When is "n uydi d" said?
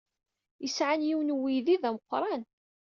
1.33-1.83